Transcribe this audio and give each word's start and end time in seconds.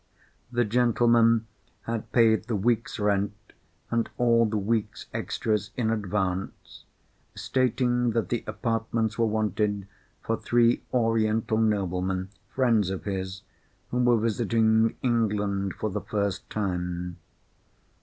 The 0.51 0.65
gentleman 0.65 1.45
had 1.83 2.11
paid 2.11 2.45
the 2.45 2.55
week's 2.55 2.97
rent 2.97 3.35
and 3.91 4.09
all 4.17 4.47
the 4.47 4.57
week's 4.57 5.05
extras 5.13 5.69
in 5.77 5.91
advance, 5.91 6.85
stating 7.35 8.09
that 8.13 8.29
the 8.29 8.43
apartments 8.47 9.19
were 9.19 9.27
wanted 9.27 9.87
for 10.23 10.37
three 10.37 10.81
Oriental 10.91 11.59
noblemen, 11.59 12.29
friends 12.49 12.89
of 12.89 13.03
his, 13.03 13.43
who 13.91 13.99
were 13.99 14.17
visiting 14.17 14.95
England 15.03 15.75
for 15.75 15.91
the 15.91 16.01
first 16.01 16.49
time. 16.49 17.17